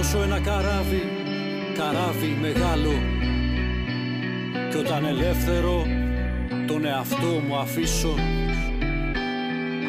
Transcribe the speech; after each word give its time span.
Θα 0.00 0.04
αρματώσω 0.04 0.32
ένα 0.32 0.40
καράβι, 0.40 1.02
καράβι 1.76 2.38
μεγάλο 2.40 2.92
Κι 4.70 4.76
όταν 4.76 5.04
ελεύθερο 5.04 5.86
τον 6.66 6.84
εαυτό 6.84 7.26
μου 7.46 7.56
αφήσω 7.56 8.14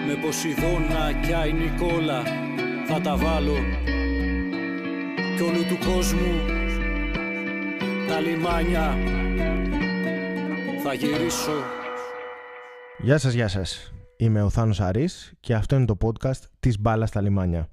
Με 0.07 0.15
Ποσειδώνα 0.21 1.13
κι 1.25 1.33
Άι 1.33 1.53
Νικόλα 1.53 2.23
θα 2.87 3.01
τα 3.01 3.15
βάλω 3.17 3.55
Κι 5.35 5.41
όλου 5.41 5.65
του 5.67 5.77
κόσμου 5.85 6.33
τα 8.07 8.19
λιμάνια 8.19 8.97
θα 10.83 10.93
γυρίσω 10.93 11.63
Γεια 12.97 13.17
σας, 13.17 13.33
γεια 13.33 13.47
σας. 13.47 13.93
Είμαι 14.17 14.41
ο 14.41 14.49
Θάνος 14.49 14.79
Αρής 14.79 15.33
και 15.39 15.53
αυτό 15.53 15.75
είναι 15.75 15.85
το 15.85 15.97
podcast 16.01 16.41
της 16.59 16.79
μπάλας 16.79 17.09
στα 17.09 17.21
λιμάνια. 17.21 17.69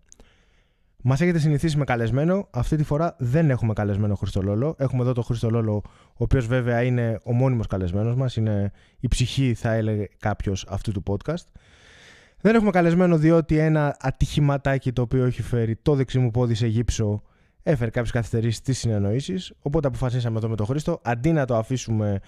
Μας 1.08 1.20
έχετε 1.20 1.38
συνηθίσει 1.38 1.76
με 1.76 1.84
καλεσμένο. 1.84 2.48
Αυτή 2.50 2.76
τη 2.76 2.82
φορά 2.82 3.16
δεν 3.18 3.50
έχουμε 3.50 3.72
καλεσμένο 3.72 4.14
Χρήστο 4.14 4.42
Λόλο. 4.42 4.74
Έχουμε 4.78 5.02
εδώ 5.02 5.12
τον 5.12 5.24
Χρήστο 5.24 5.50
Λόλο, 5.50 5.82
ο 6.08 6.16
οποίος 6.16 6.46
βέβαια 6.46 6.82
είναι 6.82 7.18
ο 7.24 7.32
μόνιμος 7.32 7.66
καλεσμένος 7.66 8.14
μας. 8.14 8.36
Είναι 8.36 8.72
η 9.00 9.08
ψυχή, 9.08 9.54
θα 9.54 9.72
έλεγε 9.72 10.06
κάποιος, 10.18 10.66
αυτού 10.68 10.92
του 10.92 11.02
podcast. 11.06 11.44
Δεν 12.40 12.54
έχουμε 12.54 12.70
καλεσμένο 12.70 13.18
διότι 13.18 13.58
ένα 13.58 13.96
ατυχηματάκι 14.00 14.92
το 14.92 15.02
οποίο 15.02 15.24
έχει 15.24 15.42
φέρει 15.42 15.76
το 15.76 15.94
δεξί 15.94 16.18
μου 16.18 16.30
πόδι 16.30 16.54
σε 16.54 16.66
γύψο 16.66 17.22
έφερε 17.62 17.90
κάποιες 17.90 18.12
καθυστερήσεις 18.12 18.56
στις 18.56 18.78
συνεννοήσεις. 18.78 19.52
Οπότε 19.62 19.86
αποφασίσαμε 19.86 20.38
εδώ 20.38 20.48
με 20.48 20.56
τον 20.56 20.66
Χρήστο, 20.66 21.00
αντί 21.04 21.32
να 21.32 21.44
το 21.44 21.56
αφήσουμε 21.56 22.20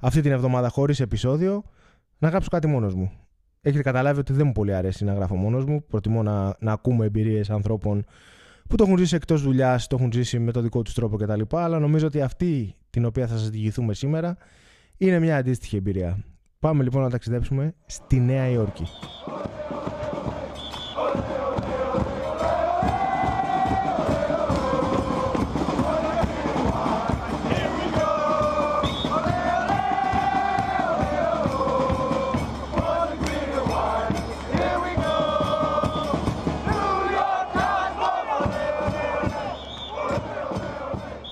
αυτή 0.00 0.20
την 0.20 0.32
εβδομάδα 0.32 0.68
χωρίς 0.68 1.00
επεισόδιο, 1.00 1.64
να 2.18 2.28
γράψω 2.28 2.48
κάτι 2.50 2.66
μόνος 2.66 2.94
μου. 2.94 3.25
Έχετε 3.66 3.82
καταλάβει 3.82 4.20
ότι 4.20 4.32
δεν 4.32 4.46
μου 4.46 4.52
πολύ 4.52 4.74
αρέσει 4.74 5.04
να 5.04 5.12
γράφω 5.12 5.36
μόνος 5.36 5.64
μου. 5.64 5.84
Προτιμώ 5.88 6.22
να, 6.22 6.56
να 6.58 6.72
ακούμε 6.72 7.06
εμπειρίες 7.06 7.50
ανθρώπων 7.50 8.04
που 8.68 8.76
το 8.76 8.84
έχουν 8.84 8.98
ζήσει 8.98 9.14
εκτός 9.14 9.42
δουλειάς, 9.42 9.86
το 9.86 9.96
έχουν 9.98 10.12
ζήσει 10.12 10.38
με 10.38 10.52
το 10.52 10.60
δικό 10.60 10.82
τους 10.82 10.94
τρόπο 10.94 11.16
κτλ. 11.16 11.40
Αλλά 11.50 11.78
νομίζω 11.78 12.06
ότι 12.06 12.20
αυτή 12.20 12.74
την 12.90 13.04
οποία 13.04 13.26
θα 13.26 13.36
σας 13.36 13.50
διηγηθούμε 13.50 13.94
σήμερα 13.94 14.36
είναι 14.96 15.18
μια 15.18 15.36
αντίστοιχη 15.36 15.76
εμπειρία. 15.76 16.24
Πάμε 16.58 16.82
λοιπόν 16.82 17.02
να 17.02 17.10
ταξιδέψουμε 17.10 17.74
στη 17.86 18.20
Νέα 18.20 18.48
Υόρκη. 18.48 18.84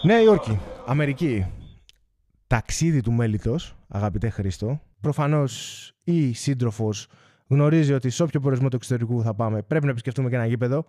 Νέα 0.06 0.20
Υόρκη, 0.20 0.58
Αμερική. 0.86 1.46
Ταξίδι 2.46 3.00
του 3.00 3.12
μέλητος, 3.12 3.76
αγαπητέ 3.88 4.28
Χρήστο. 4.28 4.80
Προφανώς 5.00 5.92
η 6.04 6.32
σύντροφος 6.32 7.06
γνωρίζει 7.48 7.92
ότι 7.92 8.10
σε 8.10 8.22
όποιο 8.22 8.40
προορισμό 8.40 8.68
του 8.68 8.76
εξωτερικού 8.76 9.22
θα 9.22 9.34
πάμε 9.34 9.62
πρέπει 9.62 9.84
να 9.84 9.90
επισκεφτούμε 9.90 10.28
και 10.28 10.34
ένα 10.34 10.46
γήπεδο. 10.46 10.84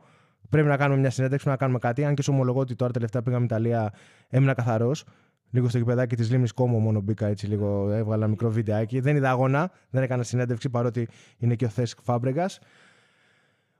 Πρέπει 0.50 0.68
να 0.68 0.78
κάνουμε 0.78 1.00
μια 1.00 1.10
συνέντευξη, 1.10 1.48
να 1.48 1.56
κάνουμε 1.56 1.80
κάτι. 1.80 2.06
Αν 2.06 2.16
και 2.16 2.22
σου 2.22 2.34
ομολογώ 2.34 2.60
ότι 2.60 2.76
τώρα 2.76 2.92
τελευταία 2.92 3.22
πήγαμε 3.22 3.46
Ιταλία, 3.46 3.94
έμεινα 4.30 4.54
καθαρός. 4.54 5.04
Λίγο 5.50 5.70
στο 5.70 5.78
γηπεδάκι 5.78 6.16
της 6.16 6.32
Λίμνης 6.32 6.52
Κόμο 6.52 6.80
μόνο 6.80 7.00
μπήκα 7.00 7.28
έτσι 7.28 7.48
λίγο, 7.48 7.90
έβγαλα 7.92 8.16
ένα 8.16 8.28
μικρό 8.28 8.50
βιντεάκι. 8.50 9.00
Δεν 9.00 9.16
είδα 9.16 9.30
αγώνα, 9.30 9.72
δεν 9.90 10.04
έκανα 10.04 10.24
συνέντευξη 10.24 10.70
παρότι 10.70 11.08
είναι 11.38 11.56
και 11.56 11.66
ο 11.66 11.70
Θέσκ 11.70 11.98
Φάμπρεγκας. 12.04 12.59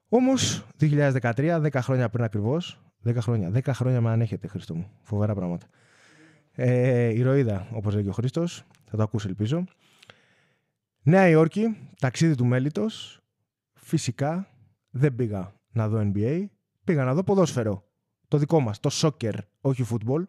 Όμως 0.10 0.66
2013, 0.80 1.60
10 1.62 1.82
χρόνια 1.82 2.10
πριν 2.10 2.24
ακριβώς, 2.24 2.85
10 3.06 3.16
χρόνια. 3.16 3.52
10 3.54 3.62
χρόνια 3.74 4.02
με 4.02 4.12
ανέχεται, 4.12 4.48
Χρήστο 4.48 4.76
μου. 4.76 4.90
Φοβερά 5.02 5.34
πράγματα. 5.36 5.68
Ε, 6.52 7.14
ηρωίδα, 7.14 7.68
όπως 7.72 7.94
λέγει 7.94 8.10
ο 8.10 8.12
Χρήστος. 8.12 8.64
Θα 8.86 8.98
το 8.98 9.04
ακούσει, 9.04 9.28
ελπίζω. 9.28 9.64
Νέα 11.04 11.30
Υόρκη, 11.30 11.78
ταξίδι 12.00 12.36
του 12.36 12.46
μέλητο. 12.46 12.86
Φυσικά 13.74 14.48
δεν 14.90 15.16
πήγα 15.16 15.54
να 15.72 15.88
δω 15.88 16.12
NBA. 16.14 16.46
Πήγα 16.84 17.04
να 17.04 17.14
δω 17.14 17.24
ποδόσφαιρο. 17.24 17.84
Το 18.28 18.38
δικό 18.38 18.60
μας, 18.60 18.80
το 18.80 18.90
soccer, 18.94 19.34
όχι 19.62 19.86
football. 19.92 20.24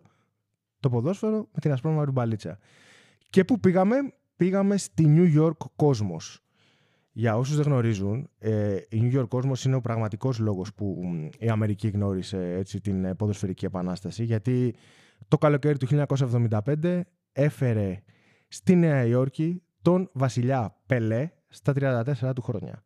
Το 0.80 0.90
ποδόσφαιρο 0.90 1.36
με 1.36 1.60
την 1.60 1.72
ασπρόμαυρη 1.72 2.10
μπαλίτσα. 2.10 2.58
Και 3.30 3.44
πού 3.44 3.60
πήγαμε, 3.60 3.96
πήγαμε 4.36 4.76
στη 4.76 5.04
New 5.16 5.42
York 5.42 5.66
Cosmos. 5.76 6.36
Για 7.18 7.36
όσους 7.36 7.56
δεν 7.56 7.64
γνωρίζουν, 7.64 8.30
ε, 8.38 8.76
η 8.88 9.00
New 9.02 9.18
York 9.18 9.28
Cosmos 9.28 9.64
είναι 9.64 9.74
ο 9.74 9.80
πραγματικός 9.80 10.38
λόγος 10.38 10.74
που 10.74 11.00
η 11.38 11.48
Αμερική 11.48 11.88
γνώρισε 11.88 12.52
έτσι, 12.52 12.80
την 12.80 13.04
ε, 13.04 13.14
ποδοσφαιρική 13.14 13.64
επανάσταση, 13.64 14.24
γιατί 14.24 14.74
το 15.28 15.38
καλοκαίρι 15.38 15.78
του 15.78 15.86
1975 15.86 17.00
έφερε 17.32 18.02
στη 18.48 18.74
Νέα 18.74 19.04
Υόρκη 19.04 19.62
τον 19.82 20.10
βασιλιά 20.12 20.76
Πελέ 20.86 21.30
στα 21.48 21.72
34 21.76 22.32
του 22.34 22.42
χρόνια. 22.42 22.84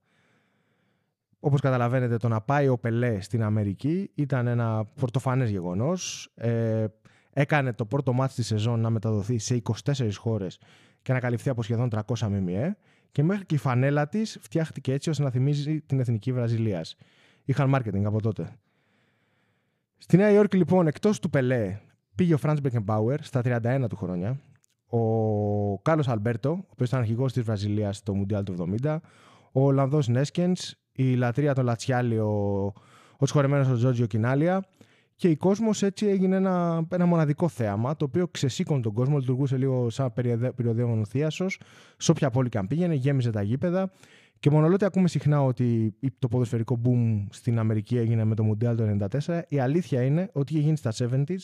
Όπως 1.40 1.60
καταλαβαίνετε, 1.60 2.16
το 2.16 2.28
να 2.28 2.40
πάει 2.40 2.68
ο 2.68 2.78
Πελέ 2.78 3.20
στην 3.20 3.42
Αμερική 3.42 4.10
ήταν 4.14 4.46
ένα 4.46 4.84
πρωτοφανές 4.94 5.50
γεγονός. 5.50 6.32
Ε, 6.34 6.86
έκανε 7.32 7.72
το 7.72 7.86
πρώτο 7.86 8.12
μάτι 8.12 8.34
της 8.34 8.46
σεζόν 8.46 8.80
να 8.80 8.90
μεταδοθεί 8.90 9.38
σε 9.38 9.62
24 9.84 10.10
χώρες 10.18 10.58
και 11.02 11.12
να 11.12 11.20
καλυφθεί 11.20 11.48
από 11.48 11.62
σχεδόν 11.62 11.88
300 11.92 12.28
ΜΜΕ 12.28 12.76
και 13.12 13.22
μέχρι 13.22 13.46
και 13.46 13.54
η 13.54 13.58
φανέλα 13.58 14.08
της 14.08 14.38
φτιάχτηκε 14.40 14.92
έτσι 14.92 15.10
ώστε 15.10 15.22
να 15.22 15.30
θυμίζει 15.30 15.80
την 15.80 16.00
εθνική 16.00 16.32
Βραζιλίας. 16.32 16.96
Είχαν 17.44 17.68
μάρκετινγκ 17.68 18.06
από 18.06 18.20
τότε. 18.20 18.56
Στη 19.98 20.16
Νέα 20.16 20.30
Υόρκη, 20.30 20.56
λοιπόν, 20.56 20.86
εκτός 20.86 21.20
του 21.20 21.30
Πελέ, 21.30 21.78
πήγε 22.14 22.34
ο 22.34 22.38
Φραντς 22.38 22.60
Μπεκενμπάουερ 22.60 23.22
στα 23.22 23.40
31 23.44 23.86
του 23.88 23.96
χρόνια. 23.96 24.40
Ο 24.86 25.78
Κάρλος 25.78 26.08
Αλμπέρτο, 26.08 26.50
ο 26.50 26.68
οποίος 26.68 26.88
ήταν 26.88 27.00
αρχηγός 27.00 27.32
της 27.32 27.42
Βραζιλίας 27.42 27.96
στο 27.96 28.14
Μουντιάλ 28.14 28.44
του 28.44 28.76
70. 28.82 28.96
Ο 29.52 29.64
Ολλανδός 29.66 30.00
Νέεσκενς, 30.06 30.74
η 30.92 31.14
λατρεία 31.14 31.54
των 31.54 31.64
Λατσιάλι, 31.64 32.18
ο, 32.18 32.72
ο 33.16 33.26
σχωρεμένος 33.26 33.72
ο 33.72 33.74
Τζόρτζιο 33.74 34.06
Κινάλια. 34.06 34.64
Και 35.20 35.28
η 35.28 35.36
Κόσμος 35.36 35.82
έτσι 35.82 36.06
έγινε 36.06 36.36
ένα, 36.36 36.86
ένα 36.90 37.06
μοναδικό 37.06 37.48
θέαμα, 37.48 37.96
το 37.96 38.04
οποίο 38.04 38.28
ξεσήκωνε 38.28 38.80
τον 38.80 38.92
κόσμο, 38.92 39.18
λειτουργούσε 39.18 39.56
λίγο 39.56 39.90
σαν 39.90 40.12
περιοδεύον 40.56 41.06
θίασος. 41.06 41.46
Σε 41.96 42.10
όποια 42.10 42.30
πόλη 42.30 42.48
και 42.48 42.58
αν 42.58 42.66
πήγαινε, 42.66 42.94
γέμιζε 42.94 43.30
τα 43.30 43.42
γήπεδα. 43.42 43.92
Και 44.38 44.50
μονολότι 44.50 44.84
ακούμε 44.84 45.08
συχνά 45.08 45.42
ότι 45.42 45.94
το 46.18 46.28
ποδοσφαιρικό 46.28 46.80
boom 46.84 47.26
στην 47.30 47.58
Αμερική 47.58 47.96
έγινε 47.96 48.24
με 48.24 48.34
το 48.34 48.42
Μουντιάλ 48.42 48.76
το 48.76 49.08
1994, 49.26 49.40
η 49.48 49.58
αλήθεια 49.58 50.02
είναι 50.02 50.30
ότι 50.32 50.52
είχε 50.52 50.62
γίνει 50.62 50.76
στα 50.76 50.92
70s 50.98 51.36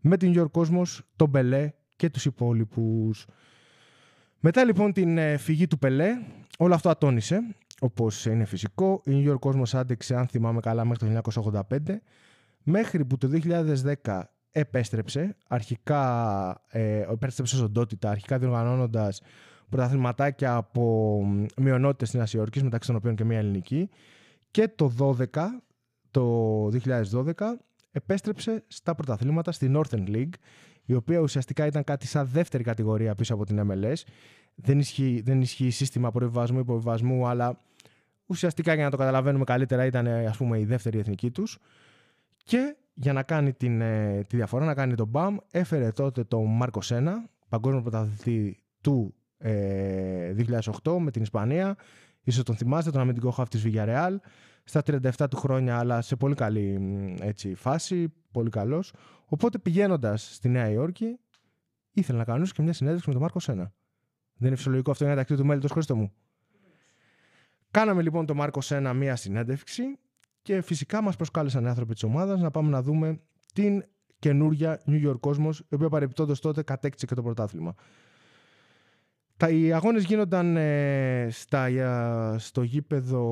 με 0.00 0.16
την 0.16 0.32
New 0.34 0.42
York 0.42 0.60
Cosmos, 0.60 0.98
τον 1.16 1.28
Μπελέ 1.28 1.70
και 1.96 2.10
τους 2.10 2.24
υπόλοιπους. 2.24 3.26
Μετά 4.40 4.64
λοιπόν 4.64 4.92
την 4.92 5.18
ε, 5.18 5.36
φυγή 5.36 5.66
του 5.66 5.78
Πελέ, 5.78 6.10
όλο 6.58 6.74
αυτό 6.74 6.88
ατόνισε, 6.88 7.40
όπως 7.80 8.26
είναι 8.26 8.44
φυσικό. 8.44 9.02
Η 9.04 9.24
New 9.24 9.32
York 9.32 9.50
Cosmos 9.50 9.70
άντεξε, 9.72 10.16
αν 10.16 10.26
θυμάμαι 10.26 10.60
καλά, 10.60 10.84
μέχρι 10.84 11.14
το 11.14 11.20
1985 11.32 11.76
μέχρι 12.62 13.04
που 13.04 13.16
το 13.16 13.28
2010 14.04 14.20
επέστρεψε, 14.50 15.36
αρχικά 15.48 16.62
ε, 16.68 17.00
επέστρεψε 17.00 17.56
ως 17.56 17.62
οντότητα, 17.62 18.10
αρχικά 18.10 18.38
διοργανώνοντας 18.38 19.20
πρωταθληματάκια 19.68 20.54
από 20.54 21.22
μειονότητες 21.56 22.08
στην 22.08 22.20
Ασιόρκης, 22.20 22.62
μεταξύ 22.62 22.88
των 22.88 22.96
οποίων 22.96 23.14
και 23.14 23.24
μια 23.24 23.38
ελληνική, 23.38 23.90
και 24.50 24.68
το 24.68 24.92
12, 24.98 25.24
το 26.10 26.66
2012 26.66 27.32
επέστρεψε 27.90 28.64
στα 28.66 28.94
πρωταθλήματα 28.94 29.52
στη 29.52 29.72
Northern 29.74 30.08
League, 30.08 30.32
η 30.84 30.94
οποία 30.94 31.18
ουσιαστικά 31.18 31.66
ήταν 31.66 31.84
κάτι 31.84 32.06
σαν 32.06 32.26
δεύτερη 32.26 32.62
κατηγορία 32.62 33.14
πίσω 33.14 33.34
από 33.34 33.44
την 33.44 33.70
MLS. 33.70 33.94
Δεν 34.54 34.78
ισχύει, 34.78 35.22
δεν 35.24 35.40
ισχύει 35.40 35.70
σύστημα 35.70 36.10
προβιβασμού 36.10 36.58
ή 36.58 36.60
υποβιβασμού, 36.60 37.26
αλλά 37.26 37.58
ουσιαστικά 38.26 38.74
για 38.74 38.84
να 38.84 38.90
το 38.90 38.96
καταλαβαίνουμε 38.96 39.44
καλύτερα 39.44 39.84
ήταν 39.84 40.06
ας 40.06 40.36
πούμε 40.36 40.58
η 40.58 40.64
δεύτερη 40.64 40.98
εθνική 40.98 41.30
τους. 41.30 41.58
Και 42.48 42.76
για 42.94 43.12
να 43.12 43.22
κάνει 43.22 43.52
την, 43.52 43.80
ε, 43.80 44.24
τη 44.28 44.36
διαφορά, 44.36 44.64
να 44.64 44.74
κάνει 44.74 44.94
τον 44.94 45.10
BAM, 45.14 45.36
έφερε 45.50 45.90
τότε 45.90 46.24
τον 46.24 46.56
Μάρκο 46.56 46.80
Σένα, 46.80 47.30
παγκόσμιο 47.48 47.82
πρωταθλητή 47.82 48.64
του 48.80 49.14
ε, 49.38 50.34
2008 50.82 50.96
με 50.98 51.10
την 51.10 51.22
Ισπανία. 51.22 51.76
Ίσως 52.22 52.44
τον 52.44 52.56
θυμάστε, 52.56 52.90
τον 52.90 53.00
αμυντικό 53.00 53.30
χαφ 53.30 53.48
της 53.48 53.62
Villarreal. 53.66 54.16
Στα 54.64 54.82
37 54.86 55.26
του 55.30 55.36
χρόνια, 55.36 55.78
αλλά 55.78 56.00
σε 56.00 56.16
πολύ 56.16 56.34
καλή 56.34 56.78
έτσι, 57.20 57.54
φάση, 57.54 58.12
πολύ 58.30 58.50
καλός. 58.50 58.92
Οπότε 59.24 59.58
πηγαίνοντας 59.58 60.34
στη 60.34 60.48
Νέα 60.48 60.68
Υόρκη, 60.68 61.18
ήθελε 61.92 62.18
να 62.18 62.24
κάνω 62.24 62.44
και 62.44 62.62
μια 62.62 62.72
συνέντευξη 62.72 63.08
με 63.08 63.14
τον 63.14 63.22
Μάρκο 63.22 63.40
Σένα. 63.40 63.72
Δεν 64.34 64.46
είναι 64.46 64.56
φυσιολογικό 64.56 64.90
αυτό 64.90 65.04
για 65.04 65.12
να 65.12 65.18
ταξίδι 65.18 65.40
του 65.40 65.46
μέλη 65.46 65.60
του 65.60 65.96
μου. 65.96 66.12
Κάναμε 67.70 68.02
λοιπόν 68.02 68.26
τον 68.26 68.36
Μάρκο 68.36 68.60
Σένα 68.60 68.94
μια 68.94 69.16
συνέντευξη 69.16 69.98
και 70.48 70.60
φυσικά 70.60 71.02
μας 71.02 71.16
προσκάλεσαν 71.16 71.64
οι 71.64 71.68
άνθρωποι 71.68 71.92
της 71.92 72.02
ομάδας 72.02 72.40
να 72.40 72.50
πάμε 72.50 72.70
να 72.70 72.82
δούμε 72.82 73.20
την 73.54 73.84
καινούρια 74.18 74.80
New 74.86 75.06
York 75.06 75.20
Cosmos, 75.20 75.54
η 75.68 75.74
οποία 75.74 75.88
παρεμπιπτόντως 75.88 76.40
τότε 76.40 76.62
κατέκτησε 76.62 77.06
και 77.06 77.14
το 77.14 77.22
πρωτάθλημα. 77.22 77.74
Τα, 79.36 79.48
οι 79.48 79.72
αγώνες 79.72 80.04
γίνονταν 80.04 80.56
ε, 80.56 81.28
στα, 81.30 81.68
στο 82.38 82.62
γήπεδο... 82.62 83.22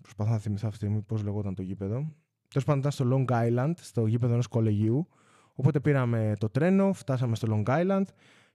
Προσπαθώ 0.00 0.30
να 0.30 0.38
θυμηθώ 0.38 0.66
αυτή 0.68 0.78
τη 0.78 0.84
στιγμή 0.84 1.00
πώς 1.00 1.22
λεγόταν 1.22 1.54
το 1.54 1.62
γήπεδο. 1.62 2.12
Τέλος 2.48 2.64
πάντων, 2.64 2.78
ήταν 2.78 2.90
στο 2.90 3.06
Long 3.10 3.32
Island, 3.32 3.72
στο 3.80 4.06
γήπεδο 4.06 4.32
ενός 4.32 4.46
κολεγίου. 4.46 5.08
Οπότε 5.54 5.80
πήραμε 5.80 6.32
το 6.38 6.48
τρένο, 6.48 6.92
φτάσαμε 6.92 7.36
στο 7.36 7.48
Long 7.50 7.68
Island 7.68 8.04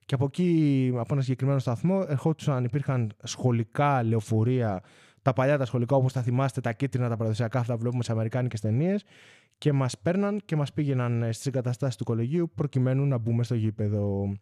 και 0.04 0.14
από 0.14 0.24
εκεί, 0.24 0.92
από 0.96 1.12
ένα 1.14 1.22
συγκεκριμένο 1.22 1.58
σταθμό, 1.58 2.04
ερχόντουσαν, 2.08 2.64
υπήρχαν 2.64 3.10
σχολικά 3.22 4.02
λεωφορεία, 4.02 4.82
τα 5.22 5.32
παλιά 5.32 5.58
τα 5.58 5.64
σχολικά 5.64 5.96
όπως 5.96 6.12
τα 6.12 6.22
θυμάστε, 6.22 6.60
τα 6.60 6.72
κίτρινα, 6.72 7.08
τα 7.08 7.16
παραδοσιακά, 7.16 7.58
αυτά 7.58 7.76
βλέπουμε 7.76 8.02
σε 8.02 8.12
Αμερικάνικες 8.12 8.60
ταινίες. 8.60 9.04
Και 9.58 9.72
μας 9.72 9.98
παίρναν 9.98 10.40
και 10.44 10.56
μας 10.56 10.72
πήγαιναν 10.72 11.32
στις 11.32 11.46
εγκαταστάσεις 11.46 11.96
του 11.96 12.04
κολεγίου 12.04 12.50
προκειμένου 12.54 13.06
να 13.06 13.18
μπούμε 13.18 13.42
στο 13.42 13.54
γήπεδο. 13.54 14.32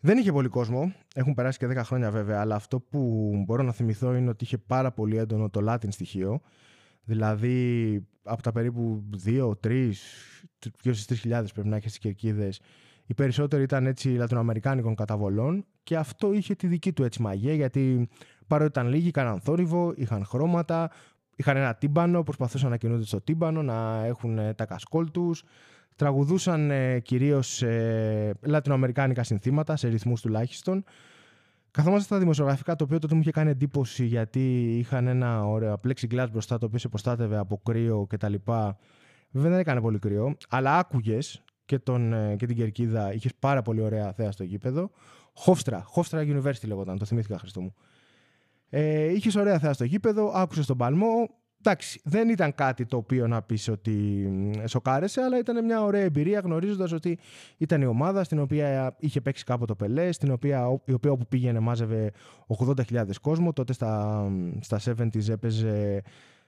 Δεν 0.00 0.18
είχε 0.18 0.32
πολύ 0.32 0.48
κόσμο. 0.48 0.92
Έχουν 1.14 1.34
περάσει 1.34 1.58
και 1.58 1.66
10 1.66 1.76
χρόνια 1.84 2.10
βέβαια, 2.10 2.40
αλλά 2.40 2.54
αυτό 2.54 2.80
που 2.80 3.30
μπορώ 3.46 3.62
να 3.62 3.72
θυμηθώ 3.72 4.14
είναι 4.14 4.28
ότι 4.28 4.44
είχε 4.44 4.58
πάρα 4.58 4.92
πολύ 4.92 5.16
έντονο 5.16 5.50
το 5.50 5.72
Latin 5.72 5.88
στοιχείο. 5.88 6.40
Δηλαδή 7.04 8.06
από 8.22 8.42
τα 8.42 8.52
περίπου 8.52 9.04
2, 9.26 9.50
3, 9.66 9.92
γύρω 10.82 10.94
στις 10.94 11.24
3.000 11.24 11.44
πρέπει 11.52 11.68
να 11.68 11.76
έχεις 11.76 11.90
στι 11.90 12.00
κερκίδες. 12.00 12.60
Οι 13.06 13.14
περισσότεροι 13.14 13.62
ήταν 13.62 13.86
έτσι 13.86 14.08
λατινοαμερικάνικων 14.08 14.94
καταβολών 14.94 15.64
και 15.82 15.96
αυτό 15.96 16.32
είχε 16.32 16.54
τη 16.54 16.66
δική 16.66 16.92
του 16.92 17.02
έτσι 17.02 17.22
μαγεία 17.22 17.54
γιατί 17.54 18.08
παρότι 18.48 18.70
ήταν 18.70 18.88
λίγοι, 18.88 19.08
είχαν 19.08 19.40
θόρυβο, 19.40 19.92
είχαν 19.96 20.24
χρώματα, 20.24 20.90
είχαν 21.36 21.56
ένα 21.56 21.74
τύμπανο, 21.74 22.22
προσπαθούσαν 22.22 22.70
να 22.70 22.76
κινούνται 22.76 23.04
στο 23.04 23.20
τύμπανο, 23.20 23.62
να 23.62 24.04
έχουν 24.04 24.38
τα 24.54 24.64
κασκόλ 24.66 25.10
τους. 25.10 25.44
Τραγουδούσαν 25.96 26.70
ε, 26.70 27.00
κυρίως 27.00 27.62
ε, 27.62 28.34
λατινοαμερικάνικα 28.42 29.22
συνθήματα, 29.22 29.76
σε 29.76 29.88
ρυθμούς 29.88 30.20
τουλάχιστον. 30.20 30.84
Καθόμαστε 31.70 32.04
στα 32.04 32.18
δημοσιογραφικά, 32.18 32.76
το 32.76 32.84
οποίο 32.84 32.98
τότε 32.98 33.14
μου 33.14 33.20
είχε 33.20 33.30
κάνει 33.30 33.50
εντύπωση 33.50 34.04
γιατί 34.04 34.76
είχαν 34.78 35.06
ένα 35.06 35.46
ωραίο 35.46 35.80
plexiglass 35.84 36.26
μπροστά 36.30 36.58
το 36.58 36.66
οποίο 36.66 36.78
σε 36.78 36.88
προστάτευε 36.88 37.36
από 37.36 37.60
κρύο 37.64 38.06
κτλ. 38.08 38.34
Βέβαια 39.30 39.50
δεν 39.50 39.58
έκανε 39.58 39.80
πολύ 39.80 39.98
κρύο, 39.98 40.36
αλλά 40.48 40.78
άκουγες 40.78 41.42
και, 41.64 41.78
τον, 41.78 42.12
ε, 42.12 42.36
και 42.36 42.46
την 42.46 42.56
κερκίδα, 42.56 43.12
είχες 43.14 43.32
πάρα 43.38 43.62
πολύ 43.62 43.82
ωραία 43.82 44.12
θέα 44.12 44.32
στο 44.32 44.44
γήπεδο. 44.44 44.90
Χόφστρα, 45.34 45.82
Χόφστρα 45.86 46.22
University 46.22 46.66
λέγονταν, 46.66 46.98
το 46.98 47.04
θυμήθηκα 47.04 47.38
Χριστό 47.38 47.60
μου. 47.60 47.74
Ε, 48.70 49.12
είχες 49.12 49.36
ωραία 49.36 49.58
θέα 49.58 49.72
στο 49.72 49.84
γήπεδο, 49.84 50.32
άκουσες 50.34 50.66
τον 50.66 50.76
παλμό 50.76 51.28
εντάξει, 51.62 52.00
δεν 52.04 52.28
ήταν 52.28 52.54
κάτι 52.54 52.86
το 52.86 52.96
οποίο 52.96 53.26
να 53.26 53.42
πεις 53.42 53.68
ότι 53.68 54.28
σοκάρεσε, 54.66 55.20
αλλά 55.20 55.38
ήταν 55.38 55.64
μια 55.64 55.82
ωραία 55.82 56.02
εμπειρία 56.02 56.40
γνωρίζοντας 56.40 56.92
ότι 56.92 57.18
ήταν 57.56 57.82
η 57.82 57.86
ομάδα 57.86 58.24
στην 58.24 58.38
οποία 58.38 58.96
είχε 58.98 59.20
παίξει 59.20 59.44
κάποτε 59.44 59.66
το 59.66 59.74
Πελέ, 59.74 60.12
στην 60.12 60.30
οποία, 60.30 60.80
η 60.84 60.92
οποία 60.92 61.10
όπου 61.10 61.26
πήγαινε 61.26 61.58
μάζευε 61.60 62.12
80.000 62.58 63.04
κόσμο. 63.22 63.52
Τότε 63.52 63.72
στα, 63.72 64.24
στα 64.60 64.80
70s 64.84 65.28
έπαιζε 65.28 66.02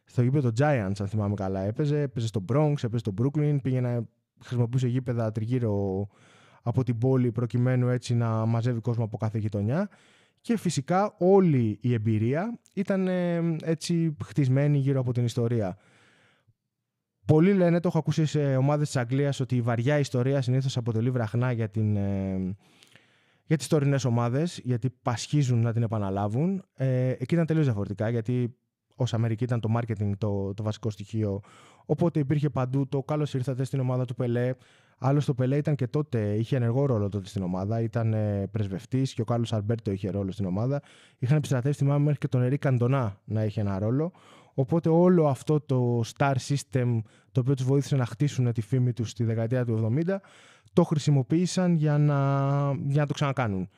στο 0.04 0.22
γήπεδο 0.22 0.50
Giants, 0.58 0.92
αν 1.00 1.08
θυμάμαι 1.08 1.34
καλά. 1.34 1.60
Έπαιζε, 1.60 2.00
έπαιζε 2.00 2.26
στο 2.26 2.44
Bronx, 2.52 2.74
έπαιζε 2.82 2.98
στο 2.98 3.14
Brooklyn, 3.22 3.56
πήγαινε, 3.62 4.08
χρησιμοποιούσε 4.44 4.88
γήπεδα 4.88 5.32
τριγύρω 5.32 6.08
από 6.62 6.84
την 6.84 6.98
πόλη 6.98 7.32
προκειμένου 7.32 7.88
έτσι 7.88 8.14
να 8.14 8.46
μαζεύει 8.46 8.80
κόσμο 8.80 9.04
από 9.04 9.16
κάθε 9.16 9.38
γειτονιά. 9.38 9.88
Και 10.40 10.56
φυσικά 10.56 11.14
όλη 11.18 11.78
η 11.80 11.92
εμπειρία 11.92 12.58
ήταν 12.74 13.08
ε, 13.08 13.56
έτσι 13.62 14.16
χτισμένη 14.24 14.78
γύρω 14.78 15.00
από 15.00 15.12
την 15.12 15.24
ιστορία. 15.24 15.78
Πολλοί 17.26 17.54
λένε, 17.54 17.80
το 17.80 17.88
έχω 17.88 17.98
ακούσει 17.98 18.26
σε 18.26 18.56
ομάδες 18.56 18.86
της 18.86 18.96
Αγγλίας, 18.96 19.40
ότι 19.40 19.56
η 19.56 19.60
βαριά 19.60 19.98
ιστορία 19.98 20.42
συνήθως 20.42 20.76
αποτελεί 20.76 21.10
βραχνά 21.10 21.52
για, 21.52 21.68
την, 21.68 21.96
ε, 21.96 22.56
για 23.44 23.56
τις 23.56 23.66
τωρινές 23.66 24.04
ομάδες, 24.04 24.60
γιατί 24.64 24.90
πασχίζουν 25.02 25.60
να 25.60 25.72
την 25.72 25.82
επαναλάβουν. 25.82 26.64
Ε, 26.74 27.08
εκεί 27.08 27.34
ήταν 27.34 27.46
τελείως 27.46 27.64
διαφορετικά, 27.64 28.08
γιατί 28.08 28.56
ως 28.94 29.14
Αμερική 29.14 29.44
ήταν 29.44 29.60
το 29.60 29.68
marketing 29.76 30.10
το, 30.18 30.54
το 30.54 30.62
βασικό 30.62 30.90
στοιχείο. 30.90 31.40
Οπότε 31.86 32.18
υπήρχε 32.18 32.50
παντού 32.50 32.88
το 32.88 33.02
καλώς 33.02 33.34
ήρθατε 33.34 33.64
στην 33.64 33.80
ομάδα 33.80 34.04
του 34.04 34.14
Πελέ. 34.14 34.54
Άλλωστε, 35.02 35.30
το 35.30 35.36
Πελέ 35.36 35.56
ήταν 35.56 35.74
και 35.74 35.86
τότε, 35.86 36.34
είχε 36.34 36.56
ενεργό 36.56 36.86
ρόλο 36.86 37.08
τότε 37.08 37.26
στην 37.26 37.42
ομάδα. 37.42 37.80
Ήταν 37.80 38.14
ε, 38.14 38.46
πρεσβευτής 38.50 39.14
και 39.14 39.20
ο 39.20 39.24
Κάρλος 39.24 39.52
Αλμπέρτο 39.52 39.90
είχε 39.90 40.10
ρόλο 40.10 40.32
στην 40.32 40.46
ομάδα. 40.46 40.82
Είχαν 41.18 41.36
επιστρατεύσει, 41.36 41.78
θυμάμαι, 41.78 42.04
μέχρι 42.04 42.18
και 42.18 42.28
τον 42.28 42.42
Ερή 42.42 42.58
Καντονά 42.58 43.20
να 43.24 43.44
είχε 43.44 43.60
ένα 43.60 43.78
ρόλο. 43.78 44.12
Οπότε 44.54 44.88
όλο 44.88 45.28
αυτό 45.28 45.60
το 45.60 46.02
star 46.16 46.34
system 46.48 47.00
το 47.32 47.40
οποίο 47.40 47.54
τους 47.54 47.64
βοήθησε 47.64 47.96
να 47.96 48.04
χτίσουν 48.04 48.52
τη 48.52 48.60
φήμη 48.60 48.92
τους 48.92 49.10
στη 49.10 49.24
δεκαετία 49.24 49.64
του 49.64 49.92
70 50.06 50.16
το 50.72 50.84
χρησιμοποίησαν 50.84 51.74
για 51.74 51.98
να, 51.98 52.16
για 52.86 53.00
να 53.00 53.06
το 53.06 53.14
ξανακάνουν. 53.14 53.68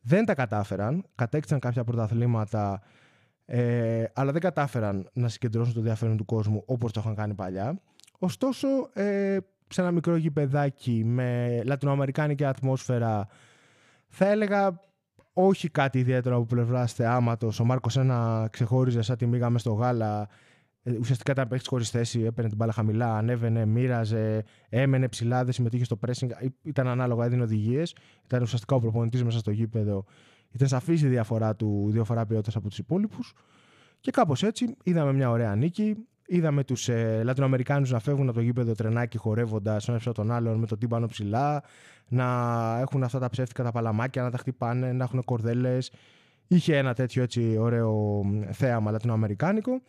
Δεν 0.00 0.24
τα 0.24 0.34
κατάφεραν, 0.34 1.04
κατέκτησαν 1.14 1.58
κάποια 1.58 1.84
πρωταθλήματα, 1.84 2.82
ε, 3.44 4.04
αλλά 4.12 4.32
δεν 4.32 4.40
κατάφεραν 4.40 5.08
να 5.12 5.28
συγκεντρώσουν 5.28 5.72
το 5.72 5.78
ενδιαφέρον 5.78 6.16
του 6.16 6.24
κόσμου 6.24 6.62
όπως 6.66 6.92
το 6.92 7.00
είχαν 7.00 7.14
κάνει 7.14 7.34
παλιά. 7.34 7.80
Ωστόσο, 8.18 8.68
ε, 8.92 9.38
σε 9.68 9.80
ένα 9.80 9.90
μικρό 9.90 10.16
γηπεδάκι 10.16 11.02
με 11.04 11.60
λατινοαμερικάνικη 11.64 12.44
ατμόσφαιρα 12.44 13.28
θα 14.08 14.26
έλεγα 14.28 14.80
όχι 15.32 15.68
κάτι 15.68 15.98
ιδιαίτερο 15.98 16.36
από 16.36 16.44
πλευρά 16.44 16.86
θεάματος. 16.86 17.60
Ο 17.60 17.64
Μάρκος 17.64 17.96
ένα 17.96 18.48
ξεχώριζε 18.52 19.02
σαν 19.02 19.16
τη 19.16 19.26
μήγα 19.26 19.50
μες 19.50 19.60
στο 19.60 19.72
γάλα. 19.72 20.28
Ε, 20.82 20.96
ουσιαστικά 20.98 21.32
ήταν 21.32 21.48
παίχτη 21.48 21.68
χωρίς 21.68 21.90
θέση, 21.90 22.20
έπαιρνε 22.20 22.48
την 22.48 22.56
μπάλα 22.56 22.72
χαμηλά, 22.72 23.16
ανέβαινε, 23.16 23.64
μοίραζε, 23.64 24.44
έμενε 24.68 25.08
ψηλά, 25.08 25.44
δεν 25.44 25.52
συμμετείχε 25.52 25.84
στο 25.84 25.98
pressing. 26.06 26.28
Ήταν 26.62 26.88
ανάλογα, 26.88 27.24
έδινε 27.24 27.42
οδηγίες. 27.42 27.94
Ήταν 28.24 28.42
ουσιαστικά 28.42 28.76
ο 28.76 28.80
προπονητής 28.80 29.24
μέσα 29.24 29.38
στο 29.38 29.50
γήπεδο. 29.50 30.04
Ήταν 30.50 30.68
σαφής 30.68 31.02
η 31.02 31.08
διαφορά 31.08 31.56
του, 31.56 31.86
η 31.88 31.92
διαφορά 31.92 32.26
ποιότητας 32.26 32.56
από 32.56 32.68
τους 32.68 32.78
υπόλοιπους. 32.78 33.34
Και 34.00 34.10
κάπως 34.10 34.42
έτσι 34.42 34.76
είδαμε 34.82 35.12
μια 35.12 35.30
ωραία 35.30 35.54
νίκη. 35.54 35.96
Είδαμε 36.30 36.64
τους 36.64 36.88
ε, 36.88 37.22
Λατινοαμερικάνους 37.24 37.90
να 37.90 37.98
φεύγουν 37.98 38.28
από 38.28 38.36
το 38.36 38.42
γήπεδο 38.42 38.74
τρενάκι 38.74 39.18
χορεύοντας 39.18 39.88
ένας 39.88 40.06
από 40.06 40.14
τον 40.14 40.30
άλλον 40.30 40.58
με 40.58 40.66
το 40.66 40.76
τύμπανο 40.76 41.06
ψηλά, 41.06 41.62
να 42.08 42.26
έχουν 42.80 43.02
αυτά 43.02 43.18
τα 43.18 43.28
ψεύτικα 43.28 43.62
τα 43.62 43.70
παλαμάκια, 43.70 44.22
να 44.22 44.30
τα 44.30 44.38
χτυπάνε, 44.38 44.92
να 44.92 45.04
έχουν 45.04 45.24
κορδέλες. 45.24 45.92
Είχε 46.46 46.76
ένα 46.76 46.94
τέτοιο 46.94 47.22
έτσι 47.22 47.56
ωραίο 47.58 48.22
θέαμα 48.50 48.90
λατινοαμερικάνικο. 48.90 49.80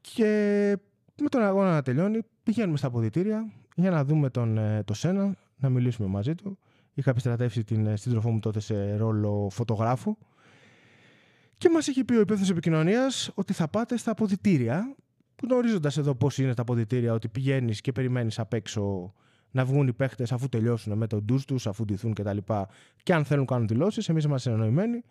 Και 0.00 0.76
με 1.20 1.28
τον 1.28 1.42
αγώνα 1.42 1.70
να 1.72 1.82
τελειώνει, 1.82 2.20
πηγαίνουμε 2.42 2.76
στα 2.76 2.86
αποδητήρια 2.86 3.52
για 3.74 3.90
να 3.90 4.04
δούμε 4.04 4.30
τον, 4.30 4.58
ε, 4.58 4.82
το 4.84 4.94
Σένα, 4.94 5.36
να 5.56 5.68
μιλήσουμε 5.68 6.08
μαζί 6.08 6.34
του. 6.34 6.58
Είχα 6.94 7.10
επιστρατεύσει 7.10 7.64
την 7.64 7.86
ε, 7.86 7.96
σύντροφό 7.96 8.30
μου 8.30 8.38
τότε 8.38 8.60
σε 8.60 8.96
ρόλο 8.96 9.48
φωτογράφου. 9.50 10.16
Και 11.58 11.70
μας 11.70 11.86
είχε 11.86 12.04
πει 12.04 12.14
ο 12.14 12.20
υπεύθυνος 12.20 12.50
επικοινωνίας 12.50 13.30
ότι 13.34 13.52
θα 13.52 13.68
πάτε 13.68 13.96
στα 13.96 14.10
αποδητήρια 14.10 14.94
γνωρίζοντας 15.42 15.96
εδώ 15.96 16.14
πώς 16.14 16.38
είναι 16.38 16.54
τα 16.54 16.62
αποδητήρια, 16.62 17.12
ότι 17.12 17.28
πηγαίνεις 17.28 17.80
και 17.80 17.92
περιμένεις 17.92 18.38
απ' 18.38 18.52
έξω 18.52 19.12
να 19.50 19.64
βγουν 19.64 19.88
οι 19.88 19.92
παίχτες 19.92 20.32
αφού 20.32 20.48
τελειώσουν 20.48 20.96
με 20.96 21.06
τον 21.06 21.24
ντους 21.24 21.44
τους, 21.44 21.66
αφού 21.66 21.84
ντυθούν 21.84 22.14
κτλ. 22.14 22.36
Και, 22.36 22.54
και 23.02 23.14
αν 23.14 23.24
θέλουν 23.24 23.44
να 23.48 23.52
κάνουν 23.52 23.68
δηλώσεις, 23.68 24.08
εμείς 24.08 24.24
είμαστε 24.24 24.50
συνεννοημένοι. 24.50 25.02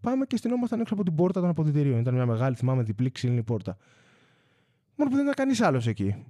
Πάμε 0.00 0.26
και 0.26 0.36
στυνόμασταν 0.36 0.80
έξω 0.80 0.94
από 0.94 1.04
την 1.04 1.14
πόρτα 1.14 1.40
των 1.40 1.48
αποδητηρίων. 1.48 2.00
Ήταν 2.00 2.14
μια 2.14 2.26
μεγάλη, 2.26 2.56
θυμάμαι, 2.56 2.82
διπλή 2.82 3.10
ξύλινη 3.10 3.42
πόρτα. 3.42 3.76
Μόνο 4.96 5.10
που 5.10 5.16
δεν 5.16 5.24
ήταν 5.24 5.34
κανείς 5.34 5.60
άλλος 5.60 5.86
εκεί. 5.86 6.24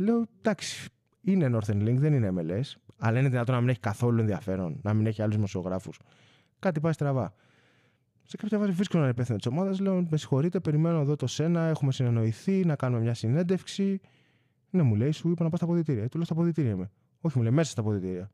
Λέω, 0.00 0.24
εντάξει, 0.38 0.88
είναι 1.22 1.50
Northern 1.52 1.88
Link, 1.88 1.96
δεν 1.96 2.12
είναι 2.12 2.32
MLS, 2.36 2.74
αλλά 2.98 3.18
είναι 3.18 3.28
δυνατόν 3.28 3.54
να 3.54 3.60
μην 3.60 3.70
έχει 3.70 3.80
καθόλου 3.80 4.20
ενδιαφέρον, 4.20 4.80
να 4.82 4.94
μην 4.94 5.06
έχει 5.06 5.22
άλλους 5.22 5.34
δημοσιογράφους. 5.34 6.00
Κάτι 6.58 6.80
πάει 6.80 6.92
στραβά. 6.92 7.34
Σε 8.28 8.36
κάποια 8.36 8.58
βάση 8.58 8.70
βρίσκω 8.70 8.98
έναν 8.98 9.10
υπεύθυνο 9.10 9.38
της 9.38 9.46
ομάδας. 9.46 9.80
Λέω: 9.80 10.06
Με 10.10 10.16
συγχωρείτε, 10.16 10.60
περιμένω 10.60 11.00
εδώ 11.00 11.16
το 11.16 11.26
σένα. 11.26 11.60
Έχουμε 11.60 11.92
συνεννοηθεί 11.92 12.64
να 12.64 12.76
κάνουμε 12.76 13.02
μια 13.02 13.14
συνέντευξη. 13.14 14.00
Ναι, 14.70 14.82
μου 14.82 14.94
λέει: 14.94 15.10
Σου 15.10 15.30
είπα 15.30 15.44
να 15.44 15.48
πας 15.50 15.58
στα 15.58 15.68
αποδητήρια. 15.68 16.02
Ε, 16.02 16.08
του 16.08 16.16
λέω: 16.16 16.24
Στα 16.24 16.34
αποδητήρια 16.34 16.70
είμαι. 16.70 16.90
Όχι, 17.20 17.36
μου 17.36 17.42
λέει: 17.42 17.52
Μέσα 17.52 17.70
στα 17.70 17.80
αποδητήρια. 17.80 18.30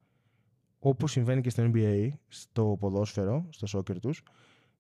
Όπως 0.78 1.11
συμβαίνει 1.11 1.40
και 1.40 1.50
στο 1.50 1.70
NBA, 1.75 2.08
στο 2.28 2.76
ποδόσφαιρο, 2.80 3.46
στο 3.50 3.66
σόκερ 3.66 4.00
τους, 4.00 4.22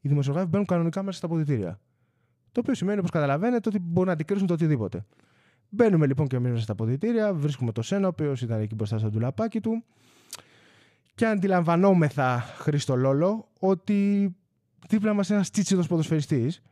οι 0.00 0.08
δημοσιογράφοι 0.08 0.46
μπαίνουν 0.48 0.66
κανονικά 0.66 1.02
μέσα 1.02 1.18
στα 1.18 1.26
αποδητήρια. 1.26 1.80
Το 2.52 2.60
οποίο 2.60 2.74
σημαίνει, 2.74 2.98
όπως 2.98 3.10
καταλαβαίνετε, 3.10 3.68
ότι 3.68 3.78
μπορούν 3.78 4.06
να 4.06 4.12
αντικρίσουν 4.12 4.46
το 4.46 4.52
οτιδήποτε. 4.52 5.04
Μπαίνουμε 5.68 6.06
λοιπόν 6.06 6.26
και 6.26 6.36
εμείς 6.36 6.50
μέσα 6.50 6.62
στα 6.62 6.72
αποδητήρια, 6.72 7.34
βρίσκουμε 7.34 7.72
το 7.72 7.82
Σένα, 7.82 8.06
ο 8.06 8.08
οποίος 8.08 8.42
ήταν 8.42 8.60
εκεί 8.60 8.74
μπροστά 8.74 8.98
στο 8.98 9.08
ντουλαπάκι 9.08 9.60
του. 9.60 9.84
Και 11.14 11.26
αντιλαμβανόμεθα, 11.26 12.40
Χρήστο 12.40 12.96
Λόλο, 12.96 13.48
ότι 13.58 14.30
δίπλα 14.88 15.12
μας 15.14 15.30
ένας 15.30 15.50
τσίτσιδος 15.50 15.86
ποδοσφαιριστής, 15.86 16.62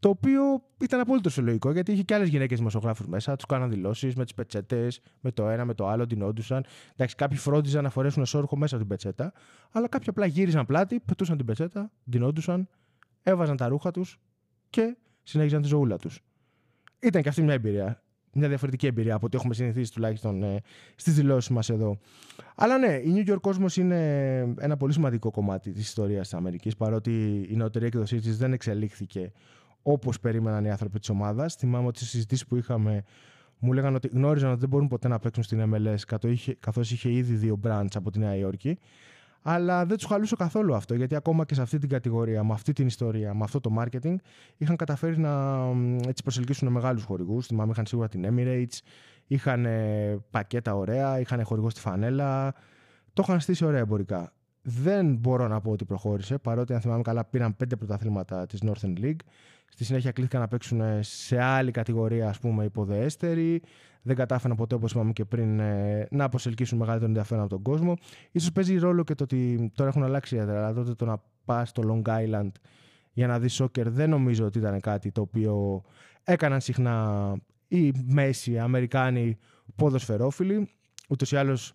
το 0.00 0.08
οποίο 0.08 0.42
ήταν 0.80 1.00
απόλυτο 1.00 1.30
συλλογικό 1.30 1.72
γιατί 1.72 1.92
είχε 1.92 2.02
και 2.02 2.14
άλλες 2.14 2.28
γυναίκες 2.28 2.58
δημοσιογράφους 2.58 3.06
μέσα. 3.06 3.36
Τους 3.36 3.46
κάναν 3.46 3.70
δηλώσεις 3.70 4.14
με 4.14 4.24
τις 4.24 4.34
πετσέτες, 4.34 5.00
με 5.20 5.30
το 5.32 5.48
ένα, 5.48 5.64
με 5.64 5.74
το 5.74 5.88
άλλο, 5.88 6.06
ντυνόντουσαν. 6.06 6.64
Εντάξει, 6.92 7.14
κάποιοι 7.14 7.38
φρόντιζαν 7.38 7.82
να 7.82 7.90
φορέσουν 7.90 8.26
σόρχο 8.26 8.56
μέσα 8.56 8.74
από 8.74 8.84
την 8.84 8.92
πετσέτα, 8.92 9.32
αλλά 9.70 9.88
κάποιοι 9.88 10.06
απλά 10.10 10.26
γύριζαν 10.26 10.66
πλάτη, 10.66 11.00
πετούσαν 11.00 11.36
την 11.36 11.46
πετσέτα, 11.46 11.90
ντυνόντουσαν, 12.10 12.68
έβαζαν 13.22 13.56
τα 13.56 13.68
ρούχα 13.68 13.90
τους 13.90 14.18
και 14.70 14.96
συνέχιζαν 15.22 15.62
τη 15.62 15.68
ζωούλα 15.68 15.96
τους. 15.96 16.20
Ήταν 17.00 17.22
και 17.22 17.28
αυτή 17.28 17.42
μια 17.42 17.54
εμπειρία 17.54 18.02
μια 18.32 18.48
διαφορετική 18.48 18.86
εμπειρία 18.86 19.14
από 19.14 19.26
ό,τι 19.26 19.36
έχουμε 19.36 19.54
συνηθίσει 19.54 19.92
τουλάχιστον 19.92 20.42
ε, 20.42 20.60
στις 20.96 21.14
δηλώσεις 21.14 21.50
μας 21.50 21.70
εδώ. 21.70 21.98
Αλλά 22.54 22.78
ναι, 22.78 22.92
η 22.92 23.12
New 23.16 23.30
York 23.30 23.50
Cosmos 23.50 23.76
είναι 23.76 24.38
ένα 24.58 24.76
πολύ 24.76 24.92
σημαντικό 24.92 25.30
κομμάτι 25.30 25.72
της 25.72 25.82
ιστορίας 25.82 26.28
της 26.28 26.34
Αμερικής, 26.34 26.76
παρότι 26.76 27.46
η 27.50 27.56
νεωτερή 27.56 27.86
έκδοσή 27.86 28.20
της 28.20 28.38
δεν 28.38 28.52
εξελίχθηκε 28.52 29.32
όπως 29.82 30.20
περίμεναν 30.20 30.64
οι 30.64 30.70
άνθρωποι 30.70 30.98
της 30.98 31.08
ομάδας. 31.08 31.54
Θυμάμαι 31.54 31.86
ότι 31.86 31.98
στις 31.98 32.10
συζητήσεις 32.10 32.46
που 32.46 32.56
είχαμε 32.56 33.04
μου 33.58 33.72
έλεγαν 33.72 33.94
ότι 33.94 34.08
γνώριζαν 34.08 34.50
ότι 34.50 34.60
δεν 34.60 34.68
μπορούν 34.68 34.88
ποτέ 34.88 35.08
να 35.08 35.18
παίξουν 35.18 35.42
στην 35.42 35.74
MLS 35.74 36.20
καθώς 36.60 36.90
είχε 36.90 37.12
ήδη 37.12 37.34
δύο 37.34 37.60
branch 37.64 37.86
από 37.94 38.10
τη 38.10 38.18
Νέα 38.18 38.36
Υόρκη. 38.36 38.78
Αλλά 39.42 39.86
δεν 39.86 39.96
τους 39.96 40.06
χαλούσε 40.06 40.36
καθόλου 40.36 40.74
αυτό, 40.74 40.94
γιατί 40.94 41.14
ακόμα 41.16 41.44
και 41.44 41.54
σε 41.54 41.62
αυτή 41.62 41.78
την 41.78 41.88
κατηγορία, 41.88 42.44
με 42.44 42.52
αυτή 42.52 42.72
την 42.72 42.86
ιστορία, 42.86 43.34
με 43.34 43.44
αυτό 43.44 43.60
το 43.60 43.70
marketing, 43.78 44.14
είχαν 44.56 44.76
καταφέρει 44.76 45.18
να 45.18 45.64
έτσι, 46.08 46.22
προσελκύσουν 46.22 46.68
μεγάλους 46.68 47.04
χορηγούς. 47.04 47.46
Θυμάμαι, 47.46 47.70
είχαν 47.72 47.86
σίγουρα 47.86 48.08
την 48.08 48.24
Emirates, 48.28 48.78
είχαν 49.26 49.66
πακέτα 50.30 50.76
ωραία, 50.76 51.20
είχαν 51.20 51.44
χορηγό 51.44 51.70
στη 51.70 51.80
φανέλα. 51.80 52.54
Το 53.12 53.22
είχαν 53.26 53.40
στήσει 53.40 53.64
ωραία 53.64 53.80
εμπορικά. 53.80 54.32
Δεν 54.62 55.16
μπορώ 55.16 55.48
να 55.48 55.60
πω 55.60 55.70
ότι 55.70 55.84
προχώρησε, 55.84 56.38
παρότι 56.38 56.74
αν 56.74 56.80
θυμάμαι 56.80 57.02
καλά 57.02 57.24
πήραν 57.24 57.56
πέντε 57.56 57.76
πρωταθλήματα 57.76 58.46
της 58.46 58.62
Northern 58.64 58.98
League. 58.98 59.20
Στη 59.74 59.84
συνέχεια 59.84 60.10
κλήθηκαν 60.10 60.40
να 60.40 60.48
παίξουν 60.48 60.82
σε 61.00 61.42
άλλη 61.42 61.70
κατηγορία, 61.70 62.28
ας 62.28 62.38
πούμε, 62.38 62.64
υποδεέστερη. 62.64 63.62
Δεν 64.02 64.16
κατάφεραν 64.16 64.56
ποτέ, 64.56 64.74
όπως 64.74 64.90
είπαμε 64.90 65.12
και 65.12 65.24
πριν, 65.24 65.60
ε, 65.60 66.06
να 66.10 66.28
προσελκύσουν 66.28 66.78
μεγαλύτερο 66.78 67.08
ενδιαφέρον 67.08 67.42
από 67.42 67.52
τον 67.54 67.62
κόσμο. 67.62 67.94
σω 68.40 68.52
παίζει 68.52 68.78
ρόλο 68.78 69.04
και 69.04 69.14
το 69.14 69.24
ότι 69.24 69.72
τώρα 69.74 69.90
έχουν 69.90 70.02
αλλάξει 70.02 70.34
ιδιαίτερα. 70.34 70.64
Αλλά 70.64 70.74
τότε 70.74 70.94
το 70.94 71.04
να 71.04 71.22
πας 71.44 71.68
στο 71.68 71.82
Long 71.86 72.08
Island 72.08 72.50
για 73.12 73.26
να 73.26 73.38
δεις 73.38 73.54
σόκερ 73.54 73.90
δεν 73.90 74.10
νομίζω 74.10 74.44
ότι 74.46 74.58
ήταν 74.58 74.80
κάτι 74.80 75.12
το 75.12 75.20
οποίο 75.20 75.82
έκαναν 76.24 76.60
συχνά 76.60 77.34
οι 77.68 77.92
Μέση, 78.06 78.58
Αμερικάνοι 78.58 79.38
ποδοσφαιρόφιλοι. 79.76 80.68
Ούτως 81.08 81.32
ή 81.32 81.36
άλλως 81.36 81.74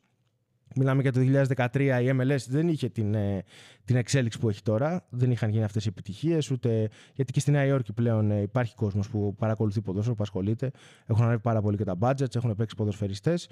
Μιλάμε 0.76 1.02
για 1.02 1.12
το 1.12 1.20
2013, 1.56 2.02
η 2.04 2.10
MLS 2.14 2.46
δεν 2.48 2.68
είχε 2.68 2.90
την, 2.90 3.14
ε, 3.14 3.44
την 3.86 3.96
εξέλιξη 3.96 4.40
που 4.40 4.50
έχει 4.50 4.62
τώρα. 4.62 5.06
Δεν 5.10 5.32
είχαν 5.32 5.50
γίνει 5.50 5.64
αυτές 5.64 5.86
οι 5.86 5.88
επιτυχίες, 5.88 6.52
ούτε. 6.52 6.90
Γιατί 7.14 7.32
και 7.32 7.40
στη 7.40 7.52
Νέα 7.52 7.66
Υόρκη 7.66 7.94
πλέον 7.94 8.32
ε, 8.32 8.42
υπάρχει 8.42 8.76
κόσμος 8.76 9.10
που 9.10 9.36
παρακολουθεί 9.36 9.82
ποδόσφαιρο, 9.82 10.16
που 10.16 10.24
ασχολείται. 10.24 10.72
Έχουν 11.06 11.24
ανέβει 11.24 11.42
πάρα 11.42 11.62
πολύ 11.62 11.78
και 11.78 11.84
τα 11.84 11.96
budgets, 12.00 12.36
έχουν 12.36 12.56
παίξει 12.56 12.76
ποδοσφαιριστές. 12.76 13.50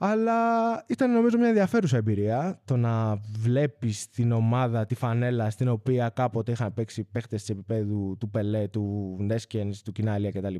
Αλλά 0.00 0.44
ήταν 0.86 1.12
νομίζω 1.12 1.38
μια 1.38 1.48
ενδιαφέρουσα 1.48 1.96
εμπειρία 1.96 2.60
το 2.64 2.76
να 2.76 3.20
βλέπεις 3.38 4.08
την 4.08 4.32
ομάδα, 4.32 4.86
τη 4.86 4.94
φανέλα 4.94 5.50
στην 5.50 5.68
οποία 5.68 6.08
κάποτε 6.08 6.52
είχαν 6.52 6.74
παίξει 6.74 7.04
παίχτε 7.04 7.36
της 7.36 7.48
επίπεδου 7.48 8.16
του 8.18 8.30
Πελέ, 8.30 8.68
του 8.68 9.16
Νέσκεν, 9.20 9.72
του 9.84 9.92
Κινάλια 9.92 10.30
κτλ 10.30 10.54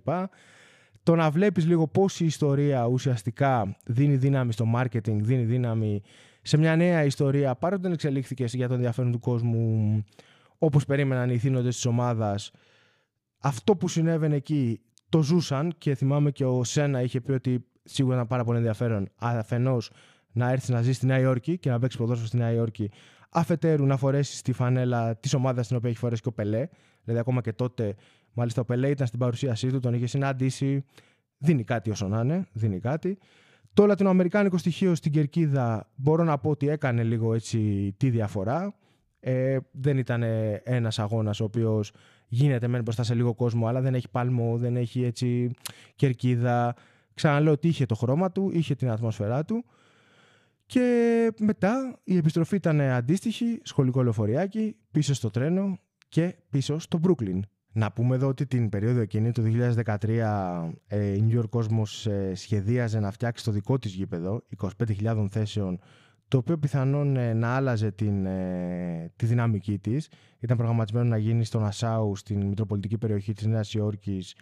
το 1.08 1.16
να 1.16 1.30
βλέπεις 1.30 1.66
λίγο 1.66 1.86
πώς 1.86 2.20
η 2.20 2.24
ιστορία 2.24 2.86
ουσιαστικά 2.86 3.76
δίνει 3.86 4.16
δύναμη 4.16 4.52
στο 4.52 4.64
marketing, 4.76 5.16
δίνει 5.20 5.44
δύναμη 5.44 6.02
σε 6.42 6.56
μια 6.56 6.76
νέα 6.76 7.04
ιστορία, 7.04 7.54
παρότι 7.54 7.82
δεν 7.82 7.92
εξελίχθηκες 7.92 8.54
για 8.54 8.66
τον 8.66 8.76
ενδιαφέρον 8.76 9.12
του 9.12 9.18
κόσμου 9.18 10.04
όπως 10.58 10.84
περίμεναν 10.84 11.30
οι 11.30 11.38
θύνοντες 11.38 11.74
της 11.74 11.86
ομάδας, 11.86 12.50
αυτό 13.38 13.76
που 13.76 13.88
συνέβαινε 13.88 14.36
εκεί 14.36 14.80
το 15.08 15.22
ζούσαν 15.22 15.74
και 15.78 15.94
θυμάμαι 15.94 16.30
και 16.30 16.44
ο 16.44 16.64
Σένα 16.64 17.02
είχε 17.02 17.20
πει 17.20 17.32
ότι 17.32 17.64
σίγουρα 17.84 18.14
ήταν 18.14 18.26
πάρα 18.26 18.44
πολύ 18.44 18.58
ενδιαφέρον 18.58 19.08
αφενός 19.16 19.90
να 20.32 20.50
έρθεις 20.50 20.68
να 20.68 20.82
ζεις 20.82 20.96
στη 20.96 21.06
Νέα 21.06 21.18
Υόρκη 21.18 21.58
και 21.58 21.70
να 21.70 21.78
παίξεις 21.78 22.00
ποδόσφαιρο 22.00 22.28
στη 22.28 22.36
Νέα 22.36 22.52
Υόρκη 22.52 22.90
αφετέρου 23.30 23.86
να 23.86 23.96
φορέσεις 23.96 24.42
τη 24.42 24.52
φανέλα 24.52 25.16
της 25.16 25.34
ομάδας 25.34 25.64
στην 25.64 25.76
οποία 25.76 25.90
έχει 25.90 25.98
φορέσει 25.98 26.22
και 26.22 26.28
ο 26.28 26.32
Πελέ. 26.32 26.68
Δηλαδή, 27.02 27.20
ακόμα 27.20 27.40
και 27.40 27.52
τότε 27.52 27.94
Μάλιστα, 28.38 28.60
ο 28.60 28.64
Πελέ 28.64 28.88
ήταν 28.88 29.06
στην 29.06 29.18
παρουσίασή 29.18 29.68
του, 29.68 29.80
τον 29.80 29.94
είχε 29.94 30.06
συναντήσει. 30.06 30.84
Δίνει 31.38 31.64
κάτι 31.64 31.90
όσο 31.90 32.08
να 32.08 32.20
είναι, 32.20 32.46
δίνει 32.52 32.78
κάτι. 32.78 33.18
Το 33.74 33.86
λατινοαμερικάνικο 33.86 34.58
στοιχείο 34.58 34.94
στην 34.94 35.12
κερκίδα 35.12 35.90
μπορώ 35.94 36.24
να 36.24 36.38
πω 36.38 36.50
ότι 36.50 36.68
έκανε 36.68 37.02
λίγο 37.02 37.34
έτσι 37.34 37.94
τη 37.96 38.10
διαφορά. 38.10 38.74
Ε, 39.20 39.58
δεν 39.70 39.98
ήταν 39.98 40.22
ένας 40.62 40.98
αγώνας 40.98 41.40
ο 41.40 41.44
οποίος 41.44 41.92
γίνεται 42.28 42.68
μένει 42.68 42.82
μπροστά 42.82 43.02
σε 43.02 43.14
λίγο 43.14 43.34
κόσμο 43.34 43.66
αλλά 43.66 43.80
δεν 43.80 43.94
έχει 43.94 44.08
παλμό, 44.08 44.56
δεν 44.56 44.76
έχει 44.76 45.04
έτσι 45.04 45.50
κερκίδα. 45.96 46.74
Ξαναλέω 47.14 47.52
ότι 47.52 47.68
είχε 47.68 47.86
το 47.86 47.94
χρώμα 47.94 48.32
του, 48.32 48.50
είχε 48.52 48.74
την 48.74 48.90
ατμόσφαιρά 48.90 49.44
του. 49.44 49.64
Και 50.66 51.28
μετά 51.40 51.98
η 52.04 52.16
επιστροφή 52.16 52.56
ήταν 52.56 52.80
αντίστοιχη, 52.80 53.60
σχολικό 53.62 54.02
λεωφοριάκι, 54.02 54.76
πίσω 54.90 55.14
στο 55.14 55.30
τρένο 55.30 55.78
και 56.08 56.36
πίσω 56.50 56.78
στο 56.78 57.00
Brooklyn. 57.02 57.40
Να 57.72 57.92
πούμε 57.92 58.14
εδώ 58.14 58.28
ότι 58.28 58.46
την 58.46 58.68
περίοδο 58.68 59.00
εκείνη, 59.00 59.32
το 59.32 59.42
2013, 59.42 60.72
ε, 60.86 61.06
η 61.06 61.24
New 61.28 61.40
York 61.40 61.58
Cosmos 61.58 62.10
ε, 62.10 62.34
σχεδίαζε 62.34 63.00
να 63.00 63.10
φτιάξει 63.10 63.44
το 63.44 63.50
δικό 63.50 63.78
της 63.78 63.92
γήπεδο, 63.94 64.42
25.000 64.78 65.26
θέσεων, 65.30 65.80
το 66.28 66.36
οποίο 66.38 66.58
πιθανόν 66.58 67.16
ε, 67.16 67.32
να 67.32 67.48
άλλαζε 67.54 67.90
την, 67.90 68.26
τη 69.16 69.26
δυναμική 69.26 69.78
της. 69.78 70.08
Ήταν 70.40 70.56
προγραμματισμένο 70.56 71.08
να 71.08 71.16
γίνει 71.16 71.44
στο 71.44 71.58
Νασάου, 71.58 72.16
στην 72.16 72.46
Μητροπολιτική 72.46 72.98
περιοχή 72.98 73.32
της 73.32 73.46
Νέας 73.46 73.74
Υόρκης. 73.74 74.34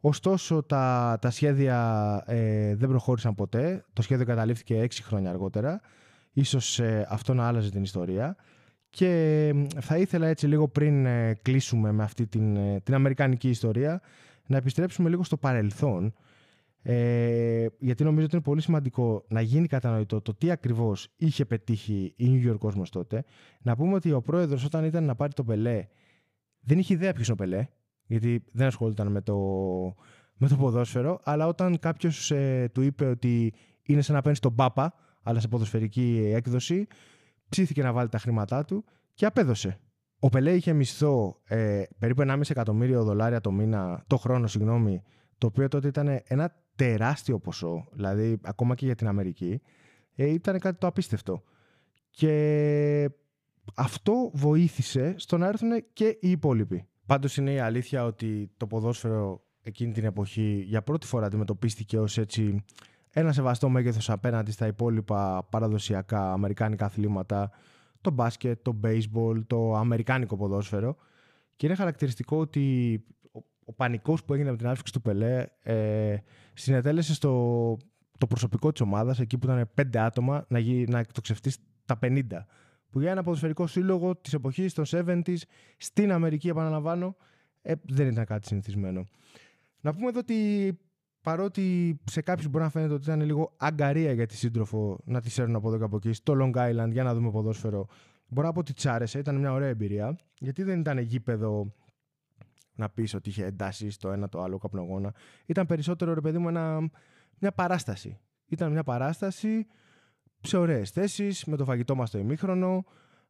Ωστόσο, 0.00 0.62
τα, 0.62 1.16
τα 1.20 1.30
σχέδια 1.30 2.24
δεν 2.74 2.88
προχώρησαν 2.88 3.34
ποτέ. 3.34 3.84
Το 3.92 4.02
σχέδιο 4.02 4.26
καταλήφθηκε 4.26 4.78
έξι 4.78 5.02
χρόνια 5.02 5.30
αργότερα. 5.30 5.80
Ίσως 6.32 6.80
αυτό 7.08 7.34
να 7.34 7.46
άλλαζε 7.46 7.70
την 7.70 7.82
ιστορία. 7.82 8.36
Και 8.90 9.52
θα 9.80 9.98
ήθελα 9.98 10.26
έτσι 10.26 10.46
λίγο 10.46 10.68
πριν 10.68 11.06
ε, 11.06 11.34
κλείσουμε 11.42 11.92
με 11.92 12.02
αυτή 12.02 12.26
την, 12.26 12.56
ε, 12.56 12.80
την 12.80 12.94
αμερικανική 12.94 13.48
ιστορία 13.48 14.00
να 14.46 14.56
επιστρέψουμε 14.56 15.08
λίγο 15.08 15.22
στο 15.22 15.36
παρελθόν 15.36 16.14
ε, 16.82 17.66
γιατί 17.78 18.04
νομίζω 18.04 18.24
ότι 18.24 18.34
είναι 18.34 18.44
πολύ 18.44 18.60
σημαντικό 18.60 19.24
να 19.28 19.40
γίνει 19.40 19.66
κατανοητό 19.66 20.20
το 20.20 20.34
τι 20.34 20.50
ακριβώς 20.50 21.08
είχε 21.16 21.44
πετύχει 21.44 22.14
η 22.16 22.26
New 22.30 22.50
York 22.50 22.68
Cosmos 22.68 22.88
τότε. 22.90 23.24
Να 23.62 23.76
πούμε 23.76 23.94
ότι 23.94 24.12
ο 24.12 24.22
πρόεδρος 24.22 24.64
όταν 24.64 24.84
ήταν 24.84 25.04
να 25.04 25.14
πάρει 25.14 25.32
το 25.32 25.44
Πελέ 25.44 25.86
δεν 26.60 26.78
είχε 26.78 26.94
ιδέα 26.94 27.12
ποιος 27.12 27.26
είναι 27.28 27.36
ο 27.40 27.44
Πελέ 27.44 27.66
γιατί 28.06 28.44
δεν 28.52 28.66
ασχολούνταν 28.66 29.06
με 29.06 29.20
το, 29.20 29.36
με 30.36 30.48
το 30.48 30.56
ποδόσφαιρο 30.56 31.20
αλλά 31.22 31.46
όταν 31.46 31.78
κάποιος 31.78 32.30
ε, 32.30 32.70
του 32.74 32.82
είπε 32.82 33.04
ότι 33.04 33.52
είναι 33.82 34.00
σαν 34.00 34.14
να 34.14 34.20
παίρνεις 34.20 34.40
τον 34.40 34.54
Πάπα 34.54 34.94
αλλά 35.22 35.40
σε 35.40 35.48
ποδοσφαιρική 35.48 36.30
έκδοση 36.34 36.86
ψήθηκε 37.48 37.82
να 37.82 37.92
βάλει 37.92 38.08
τα 38.08 38.18
χρήματά 38.18 38.64
του 38.64 38.84
και 39.14 39.26
απέδωσε. 39.26 39.80
Ο 40.18 40.28
Πελέ 40.28 40.54
είχε 40.54 40.72
μισθό 40.72 41.40
ε, 41.44 41.82
περίπου 41.98 42.22
1,5 42.26 42.40
εκατομμύριο 42.48 43.04
δολάρια 43.04 43.40
το 43.40 43.50
μήνα, 43.50 44.04
το 44.06 44.16
χρόνο, 44.16 44.46
συγγνώμη, 44.46 45.02
το 45.38 45.46
οποίο 45.46 45.68
τότε 45.68 45.88
ήταν 45.88 46.20
ένα 46.24 46.54
τεράστιο 46.76 47.38
ποσό, 47.38 47.88
δηλαδή 47.92 48.38
ακόμα 48.42 48.74
και 48.74 48.84
για 48.84 48.94
την 48.94 49.06
Αμερική, 49.06 49.60
ε, 50.14 50.26
ήταν 50.26 50.58
κάτι 50.58 50.78
το 50.78 50.86
απίστευτο. 50.86 51.42
Και 52.10 53.10
αυτό 53.74 54.30
βοήθησε 54.34 55.14
στο 55.16 55.38
να 55.38 55.46
έρθουν 55.46 55.84
και 55.92 56.18
οι 56.20 56.30
υπόλοιποι. 56.30 56.88
Πάντως 57.06 57.36
είναι 57.36 57.52
η 57.52 57.58
αλήθεια 57.58 58.04
ότι 58.04 58.50
το 58.56 58.66
ποδόσφαιρο 58.66 59.42
εκείνη 59.62 59.92
την 59.92 60.04
εποχή 60.04 60.64
για 60.66 60.82
πρώτη 60.82 61.06
φορά 61.06 61.26
αντιμετωπίστηκε 61.26 61.98
ως 61.98 62.18
έτσι 62.18 62.64
ένα 63.10 63.32
σεβαστό 63.32 63.68
μέγεθος 63.68 64.10
απέναντι 64.10 64.50
στα 64.50 64.66
υπόλοιπα 64.66 65.46
παραδοσιακά 65.50 66.32
αμερικάνικα 66.32 66.84
αθλήματα, 66.84 67.50
το 68.00 68.10
μπάσκετ, 68.10 68.58
το 68.62 68.80
baseball, 68.84 69.42
το 69.46 69.74
αμερικάνικο 69.74 70.36
ποδόσφαιρο. 70.36 70.96
Και 71.56 71.66
είναι 71.66 71.74
χαρακτηριστικό 71.74 72.36
ότι 72.38 72.94
ο, 73.32 73.40
ο 73.64 73.72
πανικός 73.72 74.24
που 74.24 74.34
έγινε 74.34 74.50
με 74.50 74.56
την 74.56 74.66
άφηξη 74.66 74.92
του 74.92 75.02
Πελέ 75.02 75.46
ε, 75.62 76.16
συνετέλεσε 76.54 77.14
στο 77.14 77.76
το 78.18 78.26
προσωπικό 78.26 78.72
της 78.72 78.80
ομάδας, 78.80 79.20
εκεί 79.20 79.38
που 79.38 79.46
ήταν 79.46 79.70
πέντε 79.74 79.98
άτομα, 79.98 80.44
να, 80.48 80.58
γι, 80.58 80.84
να 80.88 80.98
εκτοξευτεί 80.98 81.52
τα 81.84 81.98
50. 82.02 82.22
Που 82.90 83.00
για 83.00 83.10
ένα 83.10 83.22
ποδοσφαιρικό 83.22 83.66
σύλλογο 83.66 84.16
της 84.16 84.32
εποχής 84.32 84.74
των 84.74 84.84
70s 84.90 85.36
στην 85.76 86.12
Αμερική, 86.12 86.48
επαναλαμβάνω, 86.48 87.16
ε, 87.62 87.72
δεν 87.82 88.06
ήταν 88.06 88.24
κάτι 88.24 88.46
συνηθισμένο. 88.46 89.04
Να 89.80 89.94
πούμε 89.94 90.08
εδώ 90.08 90.18
ότι 90.18 90.78
παρότι 91.22 91.98
σε 92.04 92.20
κάποιους 92.20 92.48
μπορεί 92.48 92.64
να 92.64 92.70
φαίνεται 92.70 92.94
ότι 92.94 93.02
ήταν 93.02 93.20
λίγο 93.20 93.54
αγκαρία 93.56 94.12
για 94.12 94.26
τη 94.26 94.36
σύντροφο 94.36 94.98
να 95.04 95.20
τη 95.20 95.34
έρουν 95.38 95.54
από 95.54 95.68
εδώ 95.68 95.78
και 95.78 95.84
από 95.84 95.96
εκεί, 95.96 96.12
στο 96.12 96.34
Long 96.40 96.56
Island 96.56 96.90
για 96.90 97.02
να 97.02 97.14
δούμε 97.14 97.30
ποδόσφαιρο. 97.30 97.86
Μπορώ 98.28 98.46
να 98.46 98.52
πω 98.52 98.60
ότι 98.60 98.72
της 98.72 98.86
άρεσε, 98.86 99.18
ήταν 99.18 99.36
μια 99.36 99.52
ωραία 99.52 99.68
εμπειρία. 99.68 100.18
Γιατί 100.38 100.62
δεν 100.62 100.80
ήταν 100.80 100.98
γήπεδο 100.98 101.72
να 102.74 102.88
πεις 102.88 103.14
ότι 103.14 103.28
είχε 103.28 103.44
εντάσει 103.44 103.98
το 103.98 104.10
ένα 104.10 104.28
το 104.28 104.42
άλλο 104.42 104.58
καπνογόνα. 104.58 105.14
Ήταν 105.46 105.66
περισσότερο 105.66 106.14
ρε 106.14 106.20
παιδί 106.20 106.38
μου 106.38 106.48
ένα, 106.48 106.90
μια 107.38 107.52
παράσταση. 107.52 108.18
Ήταν 108.46 108.72
μια 108.72 108.84
παράσταση 108.84 109.66
σε 110.40 110.56
ωραίες 110.56 110.90
θέσεις, 110.90 111.44
με 111.44 111.56
το 111.56 111.64
φαγητό 111.64 111.94
μας 111.94 112.10
το 112.10 112.18
ημίχρονο, 112.18 112.84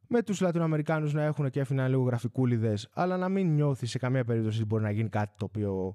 με 0.09 0.23
τους 0.23 0.41
Λατινοαμερικάνους 0.41 1.13
να 1.13 1.23
έχουν 1.23 1.51
και 1.51 1.61
έφυγαν 1.61 1.89
λίγο 1.89 2.03
γραφικούλιδες, 2.03 2.89
αλλά 2.93 3.17
να 3.17 3.29
μην 3.29 3.55
νιώθεις 3.55 3.91
σε 3.91 3.99
καμία 3.99 4.25
περίπτωση 4.25 4.59
ότι 4.59 4.67
μπορεί 4.67 4.83
να 4.83 4.91
γίνει 4.91 5.09
κάτι 5.09 5.35
το 5.37 5.45
οποίο 5.45 5.95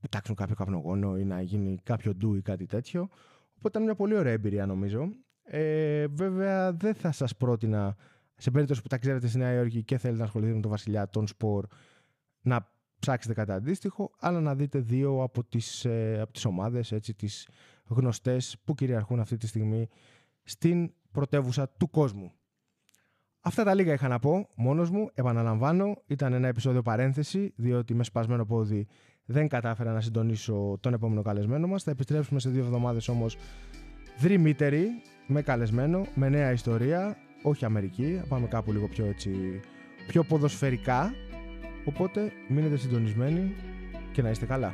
πετάξουν 0.00 0.34
κάποιο 0.34 0.54
καπνογόνο 0.54 1.18
ή 1.18 1.24
να 1.24 1.40
γίνει 1.40 1.78
κάποιο 1.82 2.14
ντου 2.14 2.34
ή 2.34 2.42
κάτι 2.42 2.66
τέτοιο. 2.66 3.08
Οπότε 3.56 3.68
ήταν 3.68 3.82
μια 3.82 3.94
πολύ 3.94 4.16
ωραία 4.16 4.32
εμπειρία 4.32 4.66
νομίζω. 4.66 5.08
Ε, 5.42 6.06
βέβαια 6.06 6.72
δεν 6.72 6.94
θα 6.94 7.12
σας 7.12 7.36
πρότεινα 7.36 7.96
σε 8.36 8.50
περίπτωση 8.50 8.82
που 8.82 8.88
τα 8.88 8.98
ξέρετε 8.98 9.26
στη 9.26 9.38
Νέα 9.38 9.52
Υόρκη 9.52 9.82
και 9.82 9.98
θέλετε 9.98 10.18
να 10.18 10.24
ασχοληθείτε 10.24 10.56
με 10.56 10.62
τον 10.62 10.70
βασιλιά 10.70 11.08
των 11.08 11.26
σπορ 11.26 11.66
να 12.40 12.72
ψάξετε 12.98 13.34
κάτι 13.34 13.52
αντίστοιχο, 13.52 14.10
αλλά 14.18 14.40
να 14.40 14.54
δείτε 14.54 14.78
δύο 14.78 15.22
από 15.22 15.44
τις, 15.44 15.84
ε, 15.84 16.18
από 16.20 16.32
τις 16.32 16.44
ομάδες, 16.44 16.92
έτσι, 16.92 17.14
τις 17.14 17.48
γνωστές 17.86 18.56
που 18.64 18.74
κυριαρχούν 18.74 19.20
αυτή 19.20 19.36
τη 19.36 19.46
στιγμή 19.46 19.88
στην 20.42 20.92
πρωτεύουσα 21.10 21.68
του 21.68 21.90
κόσμου. 21.90 22.32
Αυτά 23.40 23.64
τα 23.64 23.74
λίγα 23.74 23.92
είχα 23.92 24.08
να 24.08 24.18
πω 24.18 24.48
μόνος 24.54 24.90
μου. 24.90 25.10
Επαναλαμβάνω, 25.14 26.02
ήταν 26.06 26.32
ένα 26.32 26.48
επεισόδιο 26.48 26.82
παρένθεση, 26.82 27.52
διότι 27.56 27.94
με 27.94 28.04
σπασμένο 28.04 28.44
πόδι 28.44 28.86
δεν 29.30 29.48
κατάφερα 29.48 29.92
να 29.92 30.00
συντονίσω 30.00 30.78
τον 30.80 30.92
επόμενο 30.92 31.22
καλεσμένο 31.22 31.66
μας. 31.66 31.82
Θα 31.82 31.90
επιστρέψουμε 31.90 32.40
σε 32.40 32.50
δύο 32.50 32.64
εβδομάδες 32.64 33.08
όμως 33.08 33.36
δρυμύτεροι, 34.18 34.88
με 35.26 35.42
καλεσμένο, 35.42 36.06
με 36.14 36.28
νέα 36.28 36.52
ιστορία, 36.52 37.16
όχι 37.42 37.64
Αμερική, 37.64 38.22
πάμε 38.28 38.46
κάπου 38.46 38.72
λίγο 38.72 38.88
πιο 38.88 39.04
έτσι, 39.04 39.60
πιο 40.06 40.22
ποδοσφαιρικά. 40.24 41.12
Οπότε 41.84 42.32
μείνετε 42.48 42.76
συντονισμένοι 42.76 43.54
και 44.12 44.22
να 44.22 44.30
είστε 44.30 44.46
καλά. 44.46 44.72